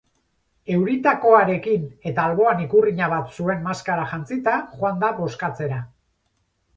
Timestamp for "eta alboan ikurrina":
2.11-3.09